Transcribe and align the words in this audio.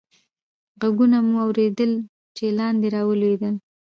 ږغونه 0.81 1.17
مو 1.27 1.35
اورېدل، 1.45 1.91
چې 2.37 2.45
لاندې 2.59 2.87
رالوېدل. 2.93 3.55